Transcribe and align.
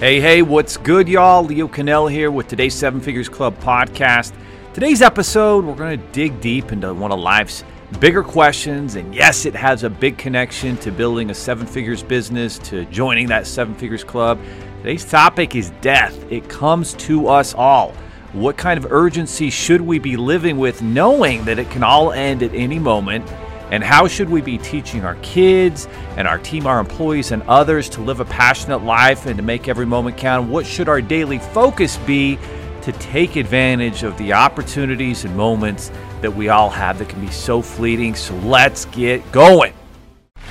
Hey, 0.00 0.20
hey, 0.20 0.42
what's 0.42 0.76
good, 0.76 1.08
y'all? 1.08 1.42
Leo 1.42 1.66
Kanell 1.66 2.08
here 2.08 2.30
with 2.30 2.46
today's 2.46 2.72
Seven 2.72 3.00
Figures 3.00 3.28
Club 3.28 3.58
podcast. 3.58 4.32
Today's 4.72 5.02
episode, 5.02 5.64
we're 5.64 5.74
going 5.74 5.98
to 5.98 6.06
dig 6.12 6.40
deep 6.40 6.70
into 6.70 6.94
one 6.94 7.10
of 7.10 7.18
life's 7.18 7.64
bigger 7.98 8.22
questions. 8.22 8.94
And 8.94 9.12
yes, 9.12 9.44
it 9.44 9.56
has 9.56 9.82
a 9.82 9.90
big 9.90 10.16
connection 10.16 10.76
to 10.76 10.92
building 10.92 11.30
a 11.30 11.34
seven 11.34 11.66
figures 11.66 12.04
business, 12.04 12.60
to 12.60 12.84
joining 12.84 13.26
that 13.26 13.44
Seven 13.44 13.74
Figures 13.74 14.04
Club. 14.04 14.38
Today's 14.82 15.04
topic 15.04 15.56
is 15.56 15.70
death. 15.80 16.16
It 16.30 16.48
comes 16.48 16.94
to 16.94 17.26
us 17.26 17.52
all. 17.54 17.90
What 18.34 18.56
kind 18.56 18.78
of 18.78 18.92
urgency 18.92 19.50
should 19.50 19.80
we 19.80 19.98
be 19.98 20.16
living 20.16 20.58
with, 20.58 20.80
knowing 20.80 21.44
that 21.46 21.58
it 21.58 21.70
can 21.70 21.82
all 21.82 22.12
end 22.12 22.44
at 22.44 22.54
any 22.54 22.78
moment? 22.78 23.28
And 23.70 23.84
how 23.84 24.08
should 24.08 24.30
we 24.30 24.40
be 24.40 24.58
teaching 24.58 25.04
our 25.04 25.16
kids 25.16 25.88
and 26.16 26.26
our 26.26 26.38
team, 26.38 26.66
our 26.66 26.80
employees, 26.80 27.32
and 27.32 27.42
others 27.42 27.88
to 27.90 28.00
live 28.00 28.20
a 28.20 28.24
passionate 28.24 28.82
life 28.82 29.26
and 29.26 29.36
to 29.36 29.42
make 29.42 29.68
every 29.68 29.86
moment 29.86 30.16
count? 30.16 30.48
What 30.48 30.66
should 30.66 30.88
our 30.88 31.02
daily 31.02 31.38
focus 31.38 31.98
be 31.98 32.38
to 32.82 32.92
take 32.92 33.36
advantage 33.36 34.02
of 34.02 34.16
the 34.16 34.32
opportunities 34.32 35.24
and 35.24 35.36
moments 35.36 35.90
that 36.22 36.34
we 36.34 36.48
all 36.48 36.70
have 36.70 36.98
that 36.98 37.08
can 37.10 37.20
be 37.20 37.30
so 37.30 37.60
fleeting? 37.60 38.14
So 38.14 38.34
let's 38.36 38.86
get 38.86 39.30
going. 39.32 39.74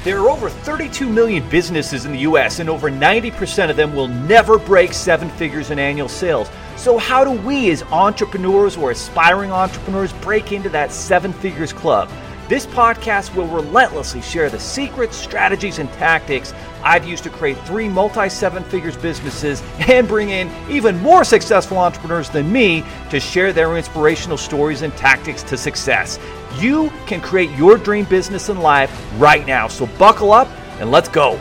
There 0.03 0.19
are 0.19 0.29
over 0.29 0.49
32 0.49 1.09
million 1.09 1.49
businesses 1.49 2.05
in 2.05 2.11
the 2.11 2.19
US, 2.19 2.59
and 2.59 2.69
over 2.69 2.89
90% 2.89 3.69
of 3.69 3.75
them 3.75 3.95
will 3.95 4.07
never 4.07 4.59
break 4.59 4.93
seven 4.93 5.29
figures 5.31 5.71
in 5.71 5.79
annual 5.79 6.07
sales. 6.07 6.49
So, 6.75 6.97
how 6.97 7.23
do 7.23 7.31
we, 7.31 7.71
as 7.71 7.81
entrepreneurs 7.83 8.77
or 8.77 8.91
aspiring 8.91 9.51
entrepreneurs, 9.51 10.13
break 10.13 10.51
into 10.51 10.69
that 10.69 10.91
seven 10.91 11.33
figures 11.33 11.73
club? 11.73 12.09
This 12.47 12.65
podcast 12.65 13.35
will 13.35 13.47
relentlessly 13.47 14.21
share 14.21 14.49
the 14.49 14.59
secrets, 14.59 15.17
strategies, 15.17 15.79
and 15.79 15.91
tactics 15.93 16.53
I've 16.81 17.05
used 17.05 17.25
to 17.25 17.29
create 17.29 17.57
three 17.65 17.89
multi 17.89 18.29
seven 18.29 18.63
figures 18.63 18.95
businesses 18.95 19.61
and 19.79 20.07
bring 20.07 20.29
in 20.29 20.49
even 20.69 20.97
more 20.99 21.25
successful 21.25 21.77
entrepreneurs 21.77 22.29
than 22.29 22.49
me 22.49 22.85
to 23.09 23.19
share 23.19 23.51
their 23.51 23.75
inspirational 23.75 24.37
stories 24.37 24.81
and 24.81 24.95
tactics 24.95 25.43
to 25.43 25.57
success. 25.57 26.19
You 26.57 26.89
can 27.05 27.19
create 27.19 27.51
your 27.57 27.77
dream 27.77 28.05
business 28.05 28.47
and 28.47 28.61
life 28.61 28.91
right 29.17 29.45
now. 29.45 29.67
So 29.67 29.85
buckle 29.97 30.31
up 30.31 30.47
and 30.79 30.89
let's 30.89 31.09
go. 31.09 31.35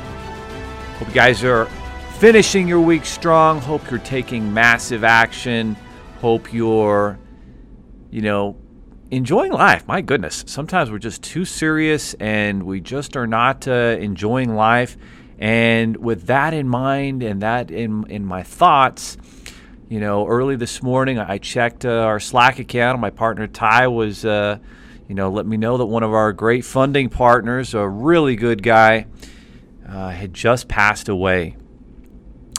Hope 0.98 1.06
you 1.06 1.14
guys 1.14 1.44
are 1.44 1.66
finishing 2.18 2.66
your 2.66 2.80
week 2.80 3.04
strong. 3.04 3.60
Hope 3.60 3.88
you're 3.92 4.00
taking 4.00 4.52
massive 4.52 5.04
action. 5.04 5.76
Hope 6.20 6.52
you're, 6.52 7.16
you 8.10 8.22
know, 8.22 8.56
enjoying 9.10 9.52
life. 9.52 9.86
My 9.86 10.00
goodness, 10.00 10.44
sometimes 10.46 10.90
we're 10.90 10.98
just 10.98 11.22
too 11.22 11.44
serious 11.44 12.14
and 12.14 12.64
we 12.64 12.80
just 12.80 13.16
are 13.16 13.26
not 13.26 13.68
uh, 13.68 13.96
enjoying 14.00 14.54
life. 14.54 14.96
And 15.38 15.96
with 15.96 16.26
that 16.26 16.54
in 16.54 16.68
mind 16.68 17.22
and 17.22 17.42
that 17.42 17.70
in, 17.70 18.04
in 18.10 18.24
my 18.24 18.42
thoughts, 18.42 19.16
you 19.88 20.00
know, 20.00 20.26
early 20.26 20.56
this 20.56 20.82
morning 20.82 21.18
I 21.18 21.38
checked 21.38 21.84
uh, 21.84 21.90
our 21.90 22.18
Slack 22.18 22.58
account. 22.58 23.00
My 23.00 23.10
partner 23.10 23.46
Ty 23.46 23.88
was, 23.88 24.24
uh, 24.24 24.58
you 25.08 25.14
know, 25.14 25.30
let 25.30 25.46
me 25.46 25.56
know 25.56 25.78
that 25.78 25.86
one 25.86 26.02
of 26.02 26.12
our 26.12 26.32
great 26.32 26.64
funding 26.64 27.08
partners, 27.08 27.74
a 27.74 27.88
really 27.88 28.34
good 28.34 28.62
guy, 28.62 29.06
uh, 29.88 30.08
had 30.10 30.34
just 30.34 30.66
passed 30.66 31.08
away 31.08 31.56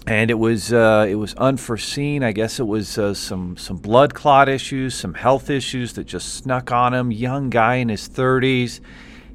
and 0.07 0.31
it 0.31 0.39
was 0.39 0.71
uh, 0.71 1.05
it 1.07 1.15
was 1.15 1.33
unforeseen. 1.35 2.23
I 2.23 2.31
guess 2.31 2.59
it 2.59 2.65
was 2.65 2.97
uh, 2.97 3.13
some 3.13 3.57
some 3.57 3.77
blood 3.77 4.13
clot 4.13 4.47
issues, 4.47 4.95
some 4.95 5.13
health 5.13 5.49
issues 5.49 5.93
that 5.93 6.05
just 6.05 6.33
snuck 6.35 6.71
on 6.71 6.93
him. 6.93 7.11
Young 7.11 7.49
guy 7.49 7.75
in 7.75 7.89
his 7.89 8.07
30s. 8.07 8.79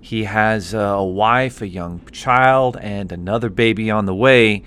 He 0.00 0.25
has 0.25 0.75
uh, 0.75 0.78
a 0.78 1.05
wife, 1.05 1.61
a 1.61 1.69
young 1.69 2.00
child, 2.11 2.77
and 2.81 3.12
another 3.12 3.50
baby 3.50 3.91
on 3.91 4.06
the 4.06 4.15
way. 4.15 4.65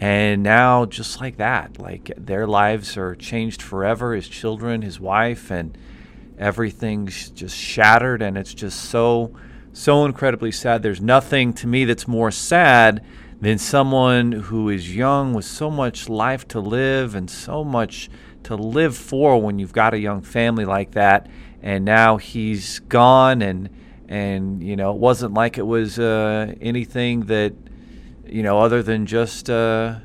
And 0.00 0.42
now, 0.42 0.86
just 0.86 1.20
like 1.20 1.36
that, 1.36 1.78
like 1.78 2.10
their 2.18 2.48
lives 2.48 2.96
are 2.96 3.14
changed 3.14 3.62
forever. 3.62 4.14
His 4.14 4.28
children, 4.28 4.82
his 4.82 4.98
wife, 4.98 5.52
and 5.52 5.78
everything's 6.36 7.30
just 7.30 7.56
shattered. 7.56 8.22
And 8.22 8.36
it's 8.36 8.52
just 8.52 8.90
so 8.90 9.32
so 9.72 10.04
incredibly 10.04 10.50
sad. 10.50 10.82
There's 10.82 11.00
nothing 11.00 11.52
to 11.54 11.68
me 11.68 11.84
that's 11.84 12.08
more 12.08 12.32
sad 12.32 13.04
than 13.44 13.58
someone 13.58 14.32
who 14.32 14.68
is 14.68 14.94
young 14.94 15.34
with 15.34 15.44
so 15.44 15.70
much 15.70 16.08
life 16.08 16.48
to 16.48 16.60
live 16.60 17.14
and 17.14 17.30
so 17.30 17.62
much 17.62 18.08
to 18.44 18.54
live 18.56 18.96
for 18.96 19.40
when 19.40 19.58
you've 19.58 19.72
got 19.72 19.94
a 19.94 19.98
young 19.98 20.22
family 20.22 20.64
like 20.64 20.92
that. 20.92 21.28
And 21.62 21.84
now 21.84 22.16
he's 22.16 22.78
gone 22.80 23.42
and 23.42 23.70
and 24.08 24.62
you 24.62 24.76
know 24.76 24.92
it 24.92 24.98
wasn't 24.98 25.34
like 25.34 25.56
it 25.58 25.66
was 25.66 25.98
uh, 25.98 26.54
anything 26.60 27.22
that 27.22 27.54
you 28.26 28.42
know 28.42 28.58
other 28.58 28.82
than 28.82 29.06
just 29.06 29.48
uh, 29.48 29.96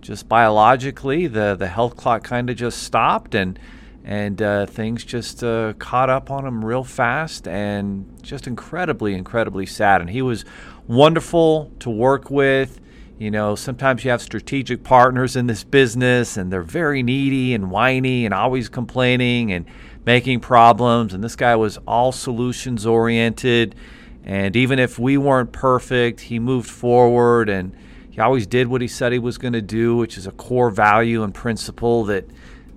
just 0.00 0.28
biologically 0.28 1.26
the 1.26 1.54
the 1.54 1.68
health 1.68 1.96
clock 1.96 2.24
kind 2.24 2.48
of 2.48 2.56
just 2.56 2.82
stopped 2.82 3.34
and 3.34 3.58
and 4.04 4.42
uh, 4.42 4.66
things 4.66 5.04
just 5.04 5.44
uh, 5.44 5.74
caught 5.78 6.10
up 6.10 6.30
on 6.30 6.44
him 6.44 6.64
real 6.64 6.82
fast 6.82 7.46
and 7.46 8.04
just 8.22 8.46
incredibly 8.46 9.14
incredibly 9.14 9.66
sad. 9.66 10.00
And 10.00 10.10
he 10.10 10.22
was 10.22 10.44
wonderful 10.86 11.72
to 11.80 11.90
work 11.90 12.30
with 12.30 12.80
you 13.22 13.30
know, 13.30 13.54
sometimes 13.54 14.04
you 14.04 14.10
have 14.10 14.20
strategic 14.20 14.82
partners 14.82 15.36
in 15.36 15.46
this 15.46 15.62
business 15.62 16.36
and 16.36 16.52
they're 16.52 16.60
very 16.60 17.04
needy 17.04 17.54
and 17.54 17.70
whiny 17.70 18.24
and 18.24 18.34
always 18.34 18.68
complaining 18.68 19.52
and 19.52 19.64
making 20.04 20.40
problems. 20.40 21.14
And 21.14 21.22
this 21.22 21.36
guy 21.36 21.54
was 21.54 21.78
all 21.86 22.10
solutions 22.10 22.84
oriented. 22.84 23.76
And 24.24 24.56
even 24.56 24.80
if 24.80 24.98
we 24.98 25.18
weren't 25.18 25.52
perfect, 25.52 26.22
he 26.22 26.40
moved 26.40 26.68
forward 26.68 27.48
and 27.48 27.76
he 28.10 28.20
always 28.20 28.44
did 28.44 28.66
what 28.66 28.80
he 28.80 28.88
said 28.88 29.12
he 29.12 29.20
was 29.20 29.38
going 29.38 29.52
to 29.52 29.62
do, 29.62 29.94
which 29.94 30.18
is 30.18 30.26
a 30.26 30.32
core 30.32 30.72
value 30.72 31.22
and 31.22 31.32
principle 31.32 32.02
that 32.06 32.28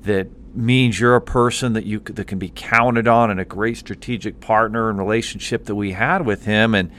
that 0.04 0.28
means 0.56 1.00
you're 1.00 1.16
a 1.16 1.22
person 1.22 1.74
that 1.74 1.86
you 1.86 2.00
that 2.02 2.28
can 2.28 2.38
be 2.38 2.52
counted 2.54 3.08
on 3.08 3.32
and 3.32 3.40
a 3.40 3.46
great 3.46 3.78
strategic 3.78 4.40
partner 4.42 4.92
and 4.92 5.00
relationship 5.00 5.66
that 5.66 5.74
we 5.74 5.94
had 5.94 6.24
with 6.24 6.46
him 6.46 6.76
and 6.76 6.92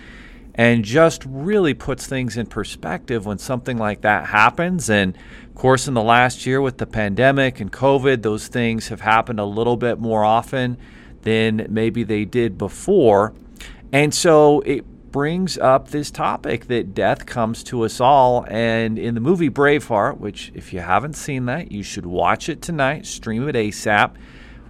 and 0.57 0.85
just 0.85 1.25
really 1.27 1.75
puts 1.75 2.07
things 2.07 2.37
in 2.37 2.47
perspective 2.47 3.27
when 3.27 3.39
something 3.39 3.77
like 3.77 4.01
that 4.01 4.27
happens. 4.27 4.89
And 4.89 5.17
of 5.47 5.55
course, 5.55 5.87
in 5.87 5.95
the 5.95 6.03
last 6.03 6.47
year 6.47 6.61
with 6.61 6.79
the 6.79 6.87
pandemic 6.87 7.61
and 7.61 7.71
COVID, 7.71 8.23
those 8.23 8.49
things 8.49 8.89
have 8.89 9.03
happened 9.03 9.39
a 9.39 9.45
little 9.45 9.77
bit 9.77 9.99
more 9.99 10.25
often 10.25 10.79
than 11.23 11.67
maybe 11.69 12.05
they 12.05 12.25
did 12.25 12.57
before. 12.57 13.35
And 13.93 14.15
so 14.15 14.61
it 14.61 14.85
brings 15.13 15.57
up 15.59 15.89
this 15.89 16.11
topic 16.11 16.67
that 16.67 16.95
death 16.95 17.27
comes 17.27 17.63
to 17.65 17.83
us 17.83 18.01
all. 18.01 18.47
And 18.49 18.99
in 18.99 19.15
the 19.15 19.21
movie 19.21 19.51
Braveheart, 19.51 20.19
which 20.19 20.53
if 20.55 20.73
you 20.73 20.81
haven't 20.81 21.15
seen 21.15 21.47
that, 21.47 21.71
you 21.71 21.83
should 21.83 22.07
watch 22.07 22.49
it 22.49 22.63
tonight, 22.63 23.07
stream 23.07 23.49
it 23.49 23.55
ASAP 23.55 24.15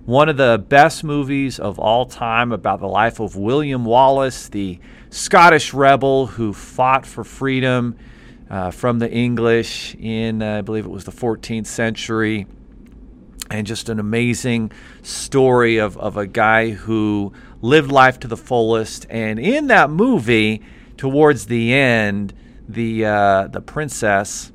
one 0.06 0.28
of 0.28 0.37
the 0.37 0.65
best 0.69 1.03
movies 1.03 1.59
of 1.59 1.81
all 1.81 2.06
time 2.06 2.53
about 2.53 2.78
the 2.78 2.87
life 2.87 3.19
of 3.19 3.34
William 3.34 3.84
Wallace, 3.84 4.49
the 4.49 4.78
Scottish 5.11 5.75
rebel 5.75 6.27
who 6.27 6.53
fought 6.53 7.05
for 7.05 7.25
freedom 7.25 7.99
uh, 8.49 8.71
from 8.71 9.00
the 9.00 9.11
English 9.11 9.97
in, 9.97 10.43
uh, 10.43 10.59
I 10.59 10.61
believe 10.61 10.84
it 10.84 10.91
was 10.91 11.05
the 11.05 11.12
14th 11.12 11.66
century. 11.66 12.47
And 13.50 13.66
just 13.66 13.89
an 13.89 13.99
amazing 13.99 14.71
story 15.03 15.78
of, 15.78 15.97
of 15.99 16.16
a 16.16 16.27
guy 16.27 16.71
who 16.71 17.33
lived 17.61 17.91
life 17.91 18.21
to 18.21 18.28
the 18.28 18.37
fullest. 18.37 19.06
And 19.11 19.41
in 19.41 19.66
that 19.69 19.91
movie, 19.91 20.62
towards 20.97 21.47
the 21.47 21.72
end, 21.72 22.33
the 22.69 23.06
uh, 23.06 23.47
the 23.47 23.61
princess, 23.61 24.50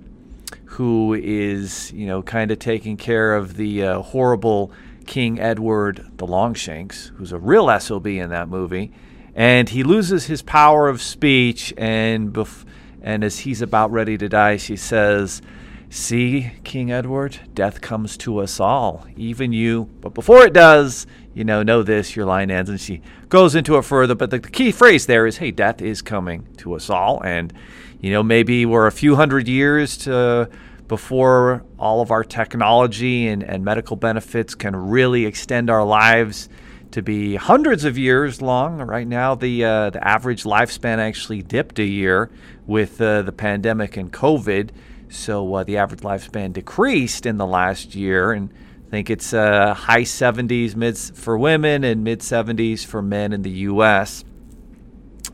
who 0.66 1.14
is 1.14 1.94
you 1.94 2.06
know 2.06 2.22
kind 2.22 2.52
of 2.52 2.60
taking 2.60 2.98
care 2.98 3.34
of 3.34 3.56
the 3.56 3.84
uh, 3.84 4.02
horrible 4.02 4.74
King 5.06 5.40
Edward 5.40 6.12
the 6.18 6.26
Longshanks, 6.26 7.12
who's 7.16 7.32
a 7.32 7.40
real 7.40 7.80
SOB 7.80 8.08
in 8.08 8.30
that 8.30 8.48
movie, 8.48 8.92
and 9.36 9.70
he 9.70 9.84
loses 9.84 10.26
his 10.26 10.42
power 10.42 10.88
of 10.88 11.02
speech. 11.02 11.74
And 11.78 12.34
bef- 12.34 12.66
and 13.02 13.24
as 13.24 13.40
he's 13.40 13.62
about 13.62 13.92
ready 13.92 14.18
to 14.18 14.30
die, 14.30 14.58
she 14.58 14.76
says, 14.76 15.42
"See, 15.90 16.52
King 16.64 16.92
Edward, 16.92 17.40
death 17.54 17.82
comes 17.82 18.18
to 18.18 18.40
us 18.40 18.60
all, 18.60 19.06
even 19.16 19.54
you. 19.54 19.90
But 20.02 20.14
before 20.14 20.46
it 20.46 20.54
does, 20.54 21.08
you 21.34 21.44
know, 21.44 21.64
know 21.64 21.84
this." 21.84 22.16
Your 22.16 22.26
line 22.26 22.52
ends, 22.52 22.70
and 22.70 22.80
she 22.80 23.02
goes 23.30 23.56
into 23.56 23.78
it 23.78 23.86
further. 23.86 24.16
But 24.16 24.30
the, 24.30 24.40
the 24.40 24.50
key 24.50 24.72
phrase 24.72 25.06
there 25.06 25.26
is, 25.26 25.38
"Hey, 25.38 25.52
death 25.52 25.82
is 25.82 26.02
coming 26.02 26.48
to 26.58 26.74
us 26.74 26.90
all," 26.90 27.22
and 27.24 27.54
you 28.02 28.12
know, 28.12 28.24
maybe 28.24 28.66
we're 28.66 28.88
a 28.88 28.92
few 28.92 29.16
hundred 29.16 29.48
years 29.48 29.96
to 30.00 30.50
before 30.92 31.64
all 31.80 32.02
of 32.02 32.12
our 32.12 32.22
technology 32.22 33.30
and, 33.30 33.44
and 33.44 33.64
medical 33.64 33.96
benefits 33.96 34.56
can 34.56 34.76
really 34.76 35.26
extend 35.26 35.70
our 35.70 35.86
lives 35.86 36.50
to 36.92 37.02
be 37.02 37.38
hundreds 37.38 37.86
of 37.86 37.98
years 37.98 38.42
long. 38.42 38.80
Right 38.80 39.08
now, 39.08 39.34
the 39.34 39.64
uh, 39.64 39.90
the 39.92 40.06
average 40.06 40.44
lifespan 40.44 40.98
actually 40.98 41.44
dipped 41.44 41.80
a 41.80 41.86
year 41.86 42.30
with 42.68 43.00
uh, 43.00 43.22
the 43.22 43.32
pandemic 43.32 43.96
and 43.96 44.12
COVID. 44.12 44.72
So 45.08 45.54
uh, 45.54 45.64
the 45.64 45.78
average 45.78 46.02
lifespan 46.02 46.52
decreased 46.52 47.26
in 47.26 47.38
the 47.38 47.48
last 47.48 47.96
year, 47.96 48.34
and 48.34 48.50
I 48.88 48.90
think 48.90 49.10
it's 49.10 49.34
uh, 49.34 49.74
high 49.74 50.02
70s 50.02 50.76
mid 50.76 50.98
for 50.98 51.38
women 51.38 51.86
and 51.86 52.04
mid 52.04 52.20
70s 52.20 52.86
for 52.86 53.02
men 53.02 53.32
in 53.32 53.44
the 53.44 53.52
U.S. 53.72 54.26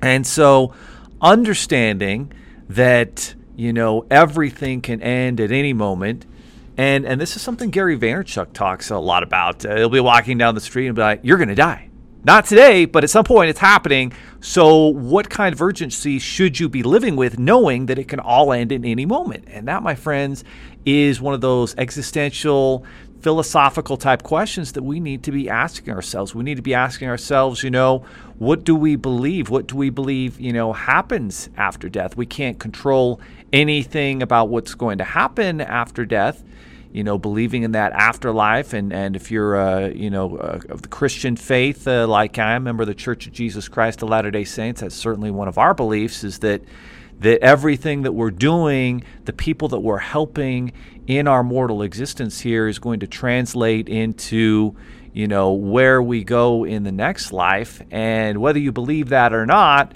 And 0.04 0.28
so, 0.28 0.76
understanding 1.20 2.32
that 2.70 3.34
you 3.58 3.74
know, 3.74 4.06
everything 4.12 4.82
can 4.82 5.02
end 5.02 5.42
at 5.42 5.52
any 5.52 5.74
moment. 5.74 6.26
And, 6.78 7.06
and 7.06 7.20
this 7.20 7.36
is 7.36 7.42
something 7.42 7.72
Gary 7.72 7.98
Vaynerchuk 7.98 8.54
talks 8.54 8.92
a 8.92 9.00
lot 9.00 9.24
about. 9.24 9.66
Uh, 9.66 9.76
he'll 9.76 9.90
be 9.90 10.00
walking 10.00 10.38
down 10.38 10.54
the 10.54 10.62
street 10.62 10.86
and 10.86 10.96
be 10.96 11.02
like, 11.02 11.22
You're 11.24 11.38
going 11.38 11.50
to 11.50 11.56
die. 11.56 11.90
Not 12.24 12.46
today, 12.46 12.86
but 12.86 13.04
at 13.04 13.10
some 13.10 13.24
point 13.26 13.50
it's 13.50 13.60
happening. 13.60 14.14
So, 14.42 14.88
what 14.88 15.30
kind 15.30 15.56
of 15.56 15.62
urgency 15.62 16.20
should 16.20 16.60
you 16.60 16.70
be 16.70 16.84
living 16.84 17.16
with, 17.16 17.40
knowing 17.40 17.88
that 17.88 17.98
it 17.98 18.08
can 18.08 18.20
all 18.20 18.54
end 18.54 18.72
in 18.72 18.86
any 18.86 19.06
moment? 19.06 19.46
And 19.48 19.68
that, 19.68 19.82
my 19.82 19.96
friends, 19.96 20.44
is 20.86 21.20
one 21.20 21.34
of 21.34 21.42
those 21.42 21.74
existential, 21.78 22.86
philosophical 23.22 23.98
type 23.98 24.24
questions 24.24 24.74
that 24.74 24.84
we 24.84 25.00
need 25.00 25.24
to 25.24 25.32
be 25.32 25.50
asking 25.50 25.94
ourselves. 25.94 26.36
We 26.36 26.44
need 26.44 26.56
to 26.56 26.62
be 26.62 26.74
asking 26.74 27.08
ourselves, 27.08 27.64
you 27.64 27.72
know, 27.72 28.06
what 28.38 28.64
do 28.64 28.76
we 28.76 28.96
believe? 28.96 29.50
What 29.50 29.68
do 29.68 29.76
we 29.76 29.90
believe, 29.90 30.40
you 30.40 30.54
know, 30.54 30.74
happens 30.74 31.50
after 31.58 31.90
death? 31.90 32.16
We 32.16 32.26
can't 32.26 32.60
control 32.60 33.20
anything 33.54 34.22
about 34.22 34.50
what's 34.50 34.76
going 34.76 34.98
to 34.98 35.04
happen 35.04 35.62
after 35.62 36.06
death 36.06 36.44
you 36.92 37.04
know, 37.04 37.18
believing 37.18 37.64
in 37.64 37.74
that 37.74 37.92
afterlife. 37.94 38.74
And, 38.74 38.92
and 38.94 39.16
if 39.16 39.30
you're, 39.30 39.56
uh, 39.56 39.88
you 39.90 40.10
know, 40.10 40.38
uh, 40.38 40.60
of 40.70 40.82
the 40.82 40.88
Christian 40.88 41.36
faith, 41.36 41.88
uh, 41.88 42.08
like 42.08 42.40
I 42.40 42.54
am, 42.54 42.64
member 42.64 42.84
of 42.84 42.88
the 42.88 42.96
Church 42.96 43.28
of 43.28 43.34
Jesus 43.34 43.68
Christ 43.68 44.02
of 44.02 44.10
Latter 44.10 44.32
day 44.32 44.44
Saints, 44.44 44.82
that's 44.82 44.96
certainly 44.96 45.32
one 45.32 45.48
of 45.48 45.58
our 45.58 45.74
beliefs 45.74 46.24
is 46.24 46.40
that, 46.40 46.62
that 47.20 47.44
everything 47.44 48.04
that 48.04 48.14
we're 48.14 48.32
doing, 48.32 49.04
the 49.26 49.34
people 49.34 49.68
that 49.70 49.80
we're 49.80 49.98
helping 49.98 50.72
in 51.08 51.28
our 51.28 51.44
mortal 51.44 51.82
existence 51.82 52.40
here 52.40 52.68
is 52.68 52.80
going 52.80 53.00
to 53.02 53.08
translate 53.08 53.90
into, 53.90 54.76
you 55.14 55.28
know, 55.28 55.52
where 55.54 56.02
we 56.02 56.24
go 56.24 56.64
in 56.64 56.84
the 56.84 56.92
next 56.92 57.32
life. 57.32 57.82
And 57.92 58.40
whether 58.40 58.60
you 58.60 58.72
believe 58.72 59.10
that 59.10 59.34
or 59.34 59.46
not, 59.46 59.94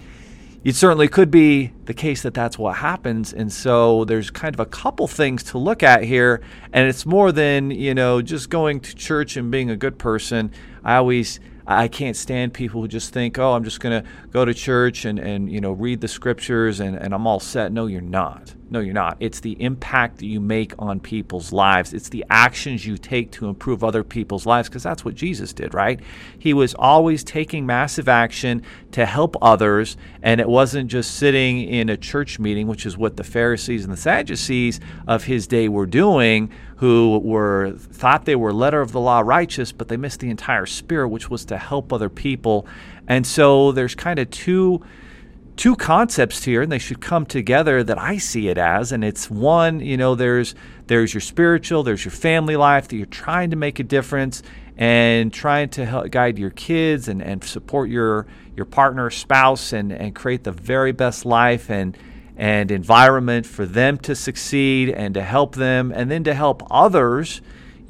it 0.63 0.75
certainly 0.75 1.07
could 1.07 1.31
be 1.31 1.73
the 1.85 1.93
case 1.93 2.21
that 2.21 2.33
that's 2.35 2.57
what 2.57 2.77
happens. 2.77 3.33
And 3.33 3.51
so 3.51 4.05
there's 4.05 4.29
kind 4.29 4.53
of 4.53 4.59
a 4.59 4.65
couple 4.65 5.07
things 5.07 5.41
to 5.43 5.57
look 5.57 5.81
at 5.81 6.03
here. 6.03 6.41
And 6.71 6.87
it's 6.87 7.05
more 7.05 7.31
than, 7.31 7.71
you 7.71 7.95
know, 7.95 8.21
just 8.21 8.49
going 8.49 8.79
to 8.81 8.95
church 8.95 9.37
and 9.37 9.49
being 9.49 9.71
a 9.71 9.75
good 9.75 9.97
person. 9.97 10.51
I 10.83 10.97
always 10.97 11.39
I 11.65 11.87
can't 11.87 12.15
stand 12.15 12.53
people 12.53 12.81
who 12.81 12.87
just 12.87 13.13
think, 13.13 13.39
oh, 13.39 13.53
I'm 13.53 13.63
just 13.63 13.79
going 13.79 14.03
to 14.03 14.09
go 14.31 14.45
to 14.45 14.53
church 14.53 15.05
and, 15.05 15.19
and 15.19 15.51
you 15.51 15.61
know 15.61 15.71
read 15.71 16.01
the 16.01 16.07
scriptures 16.07 16.79
and, 16.79 16.95
and 16.95 17.13
I'm 17.13 17.25
all 17.25 17.39
set. 17.39 17.71
No, 17.71 17.87
you're 17.87 18.01
not. 18.01 18.53
No, 18.71 18.79
you're 18.79 18.93
not. 18.93 19.17
It's 19.19 19.41
the 19.41 19.61
impact 19.61 20.19
that 20.19 20.27
you 20.27 20.39
make 20.39 20.73
on 20.79 21.01
people's 21.01 21.51
lives. 21.51 21.93
It's 21.93 22.07
the 22.07 22.23
actions 22.29 22.85
you 22.85 22.97
take 22.97 23.29
to 23.33 23.49
improve 23.49 23.83
other 23.83 24.01
people's 24.01 24.45
lives 24.45 24.69
because 24.69 24.81
that's 24.81 25.03
what 25.03 25.13
Jesus 25.13 25.51
did, 25.51 25.73
right? 25.73 25.99
He 26.39 26.53
was 26.53 26.73
always 26.75 27.25
taking 27.25 27.65
massive 27.65 28.07
action 28.07 28.63
to 28.93 29.05
help 29.05 29.35
others, 29.41 29.97
and 30.23 30.39
it 30.39 30.47
wasn't 30.47 30.89
just 30.89 31.15
sitting 31.15 31.61
in 31.61 31.89
a 31.89 31.97
church 31.97 32.39
meeting, 32.39 32.65
which 32.65 32.85
is 32.85 32.97
what 32.97 33.17
the 33.17 33.25
Pharisees 33.25 33.83
and 33.83 33.91
the 33.91 33.97
Sadducees 33.97 34.79
of 35.05 35.25
his 35.25 35.47
day 35.47 35.67
were 35.67 35.85
doing, 35.85 36.49
who 36.77 37.19
were 37.19 37.73
thought 37.73 38.23
they 38.23 38.37
were 38.37 38.53
letter 38.53 38.79
of 38.79 38.93
the 38.93 39.01
law 39.01 39.19
righteous, 39.19 39.73
but 39.73 39.89
they 39.89 39.97
missed 39.97 40.21
the 40.21 40.29
entire 40.29 40.65
spirit, 40.65 41.09
which 41.09 41.29
was 41.29 41.43
to 41.43 41.57
help 41.57 41.91
other 41.91 42.09
people. 42.09 42.65
And 43.05 43.27
so 43.27 43.73
there's 43.73 43.95
kind 43.95 44.17
of 44.17 44.31
two 44.31 44.81
two 45.55 45.75
concepts 45.75 46.43
here 46.43 46.61
and 46.61 46.71
they 46.71 46.79
should 46.79 47.01
come 47.01 47.25
together 47.25 47.83
that 47.83 47.97
I 47.97 48.17
see 48.17 48.47
it 48.47 48.57
as 48.57 48.91
and 48.91 49.03
it's 49.03 49.29
one 49.29 49.79
you 49.79 49.97
know 49.97 50.15
there's 50.15 50.55
there's 50.87 51.13
your 51.13 51.21
spiritual 51.21 51.83
there's 51.83 52.03
your 52.05 52.11
family 52.11 52.55
life 52.55 52.87
that 52.87 52.95
you're 52.95 53.05
trying 53.05 53.49
to 53.51 53.55
make 53.55 53.79
a 53.79 53.83
difference 53.83 54.43
and 54.77 55.31
trying 55.31 55.69
to 55.69 55.85
help 55.85 56.09
guide 56.09 56.39
your 56.39 56.49
kids 56.49 57.07
and, 57.07 57.21
and 57.21 57.43
support 57.43 57.89
your 57.89 58.25
your 58.55 58.65
partner 58.65 59.09
spouse 59.09 59.73
and, 59.73 59.91
and 59.91 60.15
create 60.15 60.43
the 60.43 60.51
very 60.51 60.91
best 60.91 61.25
life 61.25 61.69
and 61.69 61.97
and 62.37 62.71
environment 62.71 63.45
for 63.45 63.65
them 63.65 63.97
to 63.97 64.15
succeed 64.15 64.89
and 64.89 65.13
to 65.13 65.21
help 65.21 65.55
them 65.55 65.91
and 65.93 66.09
then 66.09 66.23
to 66.23 66.33
help 66.33 66.63
others 66.71 67.41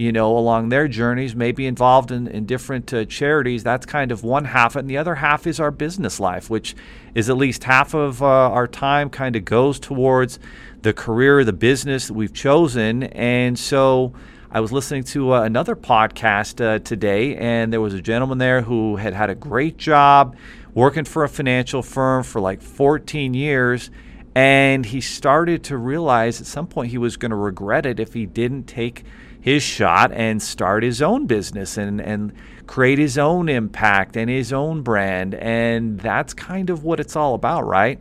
you 0.01 0.12
know, 0.12 0.36
along 0.36 0.69
their 0.69 0.88
journeys, 0.88 1.36
maybe 1.36 1.68
involved 1.68 2.09
in, 2.09 2.27
in 2.27 2.48
different 2.48 2.92
uh, 2.92 3.06
charities. 3.06 3.63
That's 3.63 3.86
kind 3.86 4.12
of 4.12 4.24
one 4.24 4.45
half. 4.45 4.75
And 4.75 4.89
the 4.89 4.98
other 4.98 5.13
half 5.13 5.45
is 5.45 5.59
our 5.59 5.69
business 5.69 6.19
life, 6.19 6.50
which 6.50 6.75
is 7.13 7.30
at 7.30 7.38
least 7.38 7.65
half 7.65 7.94
of 7.94 8.24
uh, 8.24 8.25
our 8.25 8.68
time 8.68 9.12
kind 9.12 9.36
of 9.36 9.45
goes 9.45 9.80
towards 9.80 10.39
the 10.81 10.92
career, 10.92 11.44
the 11.44 11.53
business 11.53 12.07
that 12.07 12.15
we've 12.15 12.33
chosen. 12.33 13.03
And 13.03 13.59
so 13.59 14.13
I 14.50 14.59
was 14.59 14.71
listening 14.71 15.03
to 15.03 15.36
uh, 15.36 15.44
another 15.44 15.75
podcast 15.75 16.65
uh, 16.65 16.80
today, 16.80 17.36
and 17.36 17.71
there 17.71 17.80
was 17.80 17.94
a 17.94 18.01
gentleman 18.01 18.39
there 18.39 18.63
who 18.63 18.95
had 18.95 19.13
had 19.13 19.30
a 19.30 19.36
great 19.36 19.77
job 19.77 20.36
working 20.74 21.06
for 21.06 21.24
a 21.24 21.30
financial 21.30 21.83
firm 21.83 22.24
for 22.24 22.42
like 22.42 22.63
14 22.63 23.36
years. 23.36 23.92
And 24.33 24.83
he 24.83 25.00
started 25.00 25.63
to 25.65 25.77
realize 25.77 26.42
at 26.42 26.48
some 26.48 26.65
point 26.65 26.89
he 26.89 26.98
was 26.98 27.18
going 27.18 27.30
to 27.30 27.36
regret 27.36 27.86
it 27.86 28.00
if 28.00 28.15
he 28.15 28.25
didn't 28.25 28.63
take 28.63 29.03
his 29.41 29.63
shot 29.63 30.11
and 30.11 30.41
start 30.41 30.83
his 30.83 31.01
own 31.01 31.25
business 31.25 31.75
and, 31.75 31.99
and 31.99 32.31
create 32.67 32.99
his 32.99 33.17
own 33.17 33.49
impact 33.49 34.15
and 34.15 34.29
his 34.29 34.53
own 34.53 34.83
brand. 34.83 35.33
And 35.33 35.99
that's 35.99 36.33
kind 36.33 36.69
of 36.69 36.83
what 36.83 36.99
it's 36.99 37.15
all 37.15 37.33
about, 37.33 37.65
right? 37.65 37.99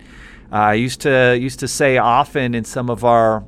Uh, 0.52 0.56
I 0.56 0.74
used 0.74 1.00
to 1.02 1.36
used 1.40 1.60
to 1.60 1.68
say 1.68 1.96
often 1.96 2.54
in 2.54 2.64
some 2.64 2.90
of 2.90 3.04
our 3.04 3.44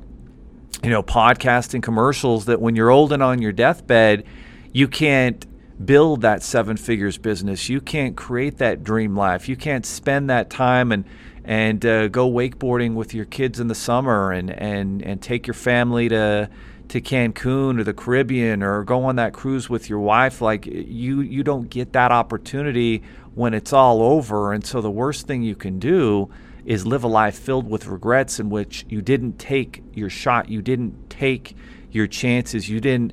you 0.83 0.89
know 0.89 1.03
podcasting 1.03 1.83
commercials 1.83 2.45
that 2.45 2.59
when 2.59 2.75
you're 2.75 2.89
old 2.89 3.13
and 3.13 3.21
on 3.21 3.41
your 3.41 3.51
deathbed, 3.51 4.25
you 4.71 4.87
can't 4.87 5.45
build 5.85 6.21
that 6.21 6.43
seven 6.43 6.77
figures 6.77 7.17
business. 7.17 7.69
You 7.69 7.81
can't 7.81 8.15
create 8.15 8.57
that 8.57 8.83
dream 8.83 9.15
life. 9.15 9.49
You 9.49 9.55
can't 9.55 9.85
spend 9.85 10.29
that 10.29 10.49
time 10.49 10.91
and 10.91 11.05
and 11.45 11.85
uh, 11.85 12.07
go 12.07 12.29
wakeboarding 12.31 12.93
with 12.93 13.13
your 13.13 13.25
kids 13.25 13.59
in 13.59 13.67
the 13.67 13.75
summer 13.75 14.31
and 14.31 14.49
and 14.49 15.01
and 15.01 15.21
take 15.21 15.45
your 15.45 15.53
family 15.53 16.09
to 16.09 16.49
to 16.89 17.01
Cancun 17.01 17.79
or 17.79 17.83
the 17.83 17.93
Caribbean 17.93 18.61
or 18.61 18.83
go 18.83 19.05
on 19.05 19.15
that 19.15 19.33
cruise 19.33 19.69
with 19.69 19.89
your 19.89 19.99
wife 19.99 20.41
like 20.41 20.65
you 20.65 21.21
you 21.21 21.43
don't 21.43 21.69
get 21.69 21.93
that 21.93 22.11
opportunity 22.11 23.01
when 23.35 23.53
it's 23.53 23.73
all 23.73 24.01
over. 24.01 24.53
And 24.53 24.65
so 24.65 24.81
the 24.81 24.91
worst 24.91 25.25
thing 25.25 25.43
you 25.43 25.55
can 25.55 25.79
do 25.79 26.29
is 26.65 26.85
live 26.85 27.03
a 27.03 27.07
life 27.07 27.37
filled 27.37 27.69
with 27.69 27.87
regrets 27.87 28.39
in 28.39 28.49
which 28.49 28.85
you 28.89 29.01
didn't 29.01 29.37
take 29.37 29.83
your 29.93 30.09
shot 30.09 30.47
you 30.47 30.61
didn't 30.61 31.09
take 31.09 31.57
your 31.91 32.07
chances 32.07 32.69
you 32.69 32.79
didn't 32.79 33.11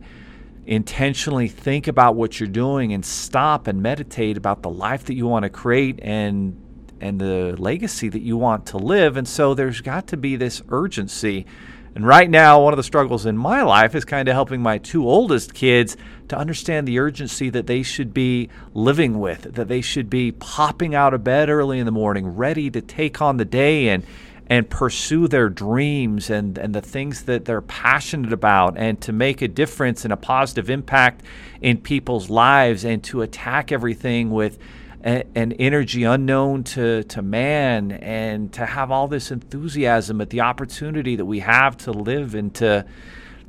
intentionally 0.67 1.49
think 1.49 1.89
about 1.89 2.15
what 2.15 2.39
you're 2.39 2.49
doing 2.49 2.93
and 2.93 3.05
stop 3.05 3.67
and 3.67 3.83
meditate 3.83 4.37
about 4.37 4.63
the 4.63 4.71
life 4.71 5.05
that 5.07 5.15
you 5.15 5.27
want 5.27 5.43
to 5.43 5.51
create 5.51 5.99
and 6.01 6.57
and 7.01 7.21
the 7.21 7.57
legacy 7.59 8.09
that 8.09 8.21
you 8.21 8.37
want 8.37 8.67
to 8.67 8.77
live. 8.77 9.17
And 9.17 9.27
so 9.27 9.55
there's 9.55 9.81
got 9.81 10.07
to 10.09 10.17
be 10.17 10.37
this 10.37 10.63
urgency 10.69 11.47
and 11.95 12.07
right 12.07 12.31
now, 12.31 12.63
one 12.63 12.73
of 12.73 12.77
the 12.77 12.85
struggles 12.85 13.27
in 13.27 13.37
my 13.37 13.63
life 13.63 13.97
is 13.97 14.05
kind 14.05 14.29
of 14.29 14.35
helping 14.35 14.63
my 14.63 14.79
two 14.79 15.09
oldest 15.09 15.55
kids 15.55 15.97
to 16.29 16.39
understand 16.39 16.87
the 16.87 17.01
urgency 17.01 17.51
that 17.51 17.67
they 17.67 17.83
should 17.83 18.15
be 18.15 18.49
living 18.75 19.19
with, 19.19 19.55
that 19.55 19.67
they 19.67 19.81
should 19.81 20.09
be 20.09 20.31
popping 20.31 20.95
out 20.95 21.15
of 21.15 21.25
bed 21.25 21.51
early 21.51 21.81
in 21.81 21.87
the 21.87 21.93
morning, 21.93 22.29
ready 22.29 22.71
to 22.71 22.81
take 22.81 23.21
on 23.21 23.39
the 23.39 23.45
day 23.45 23.89
and 23.89 24.05
and 24.51 24.69
pursue 24.69 25.29
their 25.29 25.49
dreams 25.49 26.29
and, 26.29 26.59
and 26.59 26.75
the 26.75 26.81
things 26.81 27.23
that 27.23 27.45
they're 27.45 27.61
passionate 27.61 28.33
about 28.33 28.77
and 28.77 29.01
to 29.01 29.13
make 29.13 29.41
a 29.41 29.47
difference 29.47 30.05
and 30.05 30.13
a 30.13 30.17
positive 30.17 30.69
impact 30.69 31.23
in 31.61 31.79
people's 31.79 32.29
lives 32.29 32.85
and 32.85 33.05
to 33.05 33.23
attack 33.23 33.71
everything 33.71 34.29
with 34.33 34.59
an 35.03 35.53
energy 35.53 36.05
unknown 36.05 36.63
to, 36.63 37.03
to 37.05 37.23
man 37.23 37.93
and 37.93 38.53
to 38.53 38.67
have 38.67 38.91
all 38.91 39.09
this 39.09 39.31
enthusiasm 39.31 40.21
at 40.21 40.31
the 40.31 40.43
opportunity 40.43 41.17
that 41.17 41.25
we 41.25 41.41
have 41.41 41.77
to 41.79 41.93
live 41.93 42.35
and 42.35 42.55
to 42.55 42.85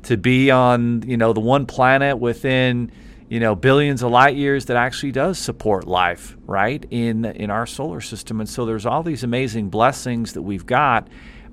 to 0.04 0.16
be 0.16 0.50
on 0.50 1.02
you 1.02 1.16
know 1.16 1.32
the 1.32 1.40
one 1.40 1.64
planet 1.64 2.18
within 2.18 2.90
you 3.28 3.38
know 3.38 3.54
billions 3.54 4.02
of 4.02 4.10
light 4.10 4.34
years 4.34 4.64
that 4.64 4.76
actually 4.76 5.12
does 5.12 5.38
support 5.38 5.86
life 5.86 6.36
right 6.46 6.86
in 6.90 7.24
in 7.24 7.50
our 7.50 7.66
solar 7.66 8.00
system. 8.00 8.40
And 8.40 8.48
so 8.48 8.64
there's 8.64 8.86
all 8.86 9.02
these 9.02 9.22
amazing 9.22 9.68
blessings 9.68 10.32
that 10.32 10.42
we've 10.42 10.66
got 10.66 11.08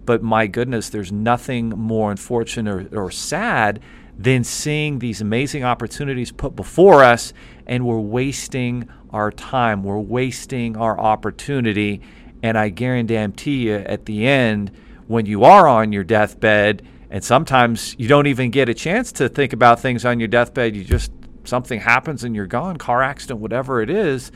but 0.05 0.23
my 0.23 0.47
goodness 0.47 0.89
there's 0.89 1.11
nothing 1.11 1.69
more 1.69 2.09
unfortunate 2.09 2.91
or, 2.93 3.03
or 3.05 3.11
sad 3.11 3.79
than 4.19 4.43
seeing 4.43 4.99
these 4.99 5.21
amazing 5.21 5.63
opportunities 5.63 6.29
put 6.29 6.53
before 6.53 7.05
us 7.05 7.31
and 7.65 7.85
we're 7.85 7.97
wasting 7.97 8.87
our 9.11 9.31
time, 9.31 9.81
we're 9.81 9.97
wasting 9.97 10.75
our 10.75 10.99
opportunity. 10.99 12.01
And 12.43 12.57
I 12.57 12.67
guarantee 12.67 13.67
you, 13.69 13.75
at 13.75 14.05
the 14.05 14.27
end, 14.27 14.71
when 15.07 15.25
you 15.25 15.45
are 15.45 15.67
on 15.67 15.93
your 15.93 16.03
deathbed, 16.03 16.85
and 17.09 17.23
sometimes 17.23 17.95
you 17.97 18.09
don't 18.09 18.27
even 18.27 18.51
get 18.51 18.67
a 18.67 18.73
chance 18.73 19.13
to 19.13 19.29
think 19.29 19.53
about 19.53 19.79
things 19.79 20.03
on 20.03 20.19
your 20.19 20.27
deathbed, 20.27 20.75
you 20.75 20.83
just 20.83 21.11
something 21.45 21.79
happens 21.79 22.25
and 22.25 22.35
you're 22.35 22.45
gone, 22.45 22.75
car 22.75 23.01
accident, 23.01 23.39
whatever 23.39 23.81
it 23.81 23.89
is. 23.89 24.31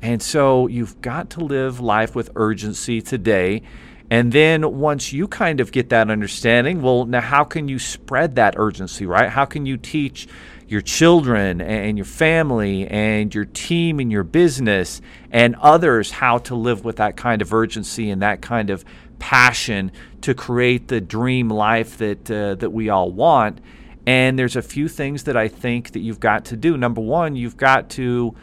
And 0.00 0.22
so 0.22 0.68
you've 0.68 1.00
got 1.02 1.30
to 1.30 1.40
live 1.40 1.80
life 1.80 2.14
with 2.14 2.30
urgency 2.34 3.02
today. 3.02 3.62
And 4.10 4.32
then 4.32 4.78
once 4.78 5.12
you 5.12 5.28
kind 5.28 5.60
of 5.60 5.70
get 5.70 5.90
that 5.90 6.10
understanding, 6.10 6.80
well, 6.80 7.04
now 7.04 7.20
how 7.20 7.44
can 7.44 7.68
you 7.68 7.78
spread 7.78 8.36
that 8.36 8.54
urgency, 8.56 9.04
right? 9.04 9.28
How 9.28 9.44
can 9.44 9.66
you 9.66 9.76
teach 9.76 10.26
your 10.66 10.80
children 10.80 11.60
and 11.60 11.96
your 11.96 12.04
family 12.04 12.86
and 12.88 13.34
your 13.34 13.44
team 13.46 14.00
and 14.00 14.12
your 14.12 14.24
business 14.24 15.00
and 15.30 15.56
others 15.56 16.10
how 16.10 16.38
to 16.38 16.54
live 16.54 16.84
with 16.84 16.96
that 16.96 17.16
kind 17.16 17.42
of 17.42 17.52
urgency 17.52 18.10
and 18.10 18.22
that 18.22 18.42
kind 18.42 18.70
of 18.70 18.84
passion 19.18 19.90
to 20.20 20.34
create 20.34 20.88
the 20.88 21.00
dream 21.00 21.48
life 21.48 21.96
that 21.98 22.30
uh, 22.30 22.54
that 22.54 22.70
we 22.70 22.88
all 22.88 23.10
want. 23.10 23.60
And 24.06 24.38
there's 24.38 24.56
a 24.56 24.62
few 24.62 24.88
things 24.88 25.24
that 25.24 25.36
I 25.36 25.48
think 25.48 25.92
that 25.92 26.00
you've 26.00 26.20
got 26.20 26.46
to 26.46 26.56
do. 26.56 26.76
Number 26.76 27.00
one, 27.00 27.36
you've 27.36 27.56
got 27.56 27.90
to 27.90 28.34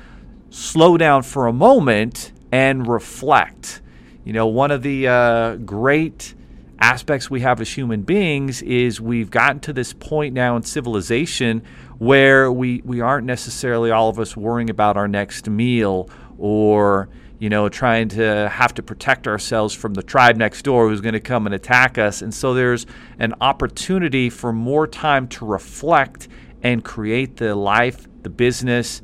slow 0.49 0.97
down 0.97 1.23
for 1.23 1.47
a 1.47 1.53
moment 1.53 2.31
and 2.51 2.87
reflect. 2.87 3.81
You 4.25 4.33
know, 4.33 4.47
one 4.47 4.71
of 4.71 4.81
the 4.81 5.07
uh, 5.07 5.55
great 5.57 6.33
aspects 6.79 7.29
we 7.29 7.41
have 7.41 7.61
as 7.61 7.71
human 7.71 8.01
beings 8.01 8.63
is 8.63 8.99
we've 8.99 9.29
gotten 9.29 9.59
to 9.61 9.71
this 9.71 9.93
point 9.93 10.33
now 10.33 10.57
in 10.57 10.63
civilization 10.63 11.63
where 11.99 12.51
we, 12.51 12.81
we 12.83 13.01
aren't 13.01 13.27
necessarily 13.27 13.91
all 13.91 14.09
of 14.09 14.19
us 14.19 14.35
worrying 14.35 14.71
about 14.71 14.97
our 14.97 15.07
next 15.07 15.47
meal 15.47 16.09
or 16.37 17.07
you 17.37 17.49
know 17.49 17.69
trying 17.69 18.09
to 18.09 18.49
have 18.49 18.73
to 18.73 18.81
protect 18.81 19.27
ourselves 19.27 19.75
from 19.75 19.93
the 19.93 20.03
tribe 20.03 20.37
next 20.37 20.63
door 20.63 20.89
who's 20.89 21.01
going 21.01 21.13
to 21.13 21.19
come 21.19 21.45
and 21.45 21.53
attack 21.53 21.99
us. 21.99 22.23
And 22.23 22.33
so 22.33 22.55
there's 22.55 22.87
an 23.19 23.35
opportunity 23.41 24.31
for 24.31 24.51
more 24.51 24.87
time 24.87 25.27
to 25.29 25.45
reflect 25.45 26.27
and 26.63 26.83
create 26.83 27.37
the 27.37 27.53
life 27.53 28.07
the 28.23 28.29
business 28.31 29.03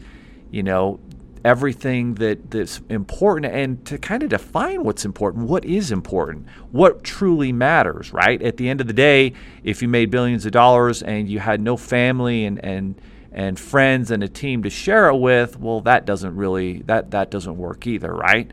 you 0.50 0.64
know 0.64 1.00
everything 1.44 2.16
that, 2.16 2.52
that's 2.52 2.82
important 2.90 3.52
and 3.54 3.84
to 3.86 3.98
kind 3.98 4.24
of 4.24 4.30
define 4.30 4.84
what's 4.84 5.06
important, 5.06 5.48
what 5.48 5.66
is 5.66 5.92
important, 5.92 6.48
what 6.72 7.04
truly 7.04 7.52
matters, 7.52 8.14
right? 8.14 8.42
At 8.42 8.58
the 8.58 8.70
end 8.70 8.82
of 8.82 8.88
the 8.88 8.94
day, 8.94 9.34
if 9.64 9.82
you 9.82 9.88
made 9.88 10.12
billions 10.12 10.46
of 10.46 10.52
dollars 10.52 11.02
and 11.02 11.30
you 11.30 11.40
had 11.40 11.62
no 11.62 11.78
family 11.78 12.46
and, 12.46 12.64
and 12.64 13.00
and 13.34 13.58
friends 13.58 14.12
and 14.12 14.22
a 14.24 14.28
team 14.28 14.62
to 14.62 14.70
share 14.70 15.08
it 15.08 15.16
with, 15.16 15.58
well 15.58 15.80
that 15.82 16.06
doesn't 16.06 16.36
really 16.36 16.82
that 16.82 17.12
that 17.12 17.32
doesn't 17.32 17.58
work 17.58 17.88
either, 17.88 18.14
right? 18.14 18.52